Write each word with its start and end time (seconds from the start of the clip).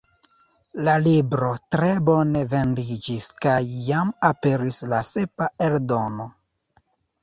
La 0.87 0.95
libro 1.07 1.49
tre 1.75 1.91
bone 2.09 2.43
vendiĝis 2.55 3.29
kaj 3.47 3.61
jam 3.93 4.13
aperis 4.35 4.85
la 4.93 5.07
sepa 5.15 5.55
eldono. 5.71 6.33